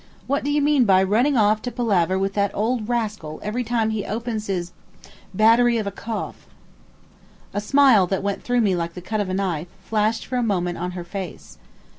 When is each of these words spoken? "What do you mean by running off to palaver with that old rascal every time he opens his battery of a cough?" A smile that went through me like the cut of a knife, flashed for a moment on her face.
"What 0.25 0.43
do 0.43 0.49
you 0.49 0.63
mean 0.63 0.85
by 0.85 1.03
running 1.03 1.37
off 1.37 1.61
to 1.61 1.71
palaver 1.71 2.17
with 2.17 2.33
that 2.33 2.49
old 2.55 2.89
rascal 2.89 3.39
every 3.43 3.63
time 3.63 3.91
he 3.91 4.03
opens 4.03 4.47
his 4.47 4.71
battery 5.31 5.77
of 5.77 5.85
a 5.85 5.91
cough?" 5.91 6.47
A 7.53 7.61
smile 7.61 8.07
that 8.07 8.23
went 8.23 8.41
through 8.41 8.61
me 8.61 8.75
like 8.75 8.95
the 8.95 8.99
cut 9.03 9.21
of 9.21 9.29
a 9.29 9.35
knife, 9.35 9.67
flashed 9.83 10.25
for 10.25 10.37
a 10.37 10.41
moment 10.41 10.79
on 10.79 10.93
her 10.97 11.03
face. 11.03 11.59